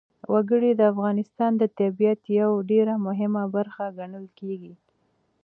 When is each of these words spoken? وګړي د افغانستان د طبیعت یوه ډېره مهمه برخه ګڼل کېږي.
وګړي 0.33 0.71
د 0.75 0.81
افغانستان 0.93 1.51
د 1.57 1.63
طبیعت 1.79 2.21
یوه 2.39 2.57
ډېره 2.71 2.93
مهمه 3.07 3.43
برخه 3.55 3.83
ګڼل 3.99 4.25
کېږي. 4.39 4.73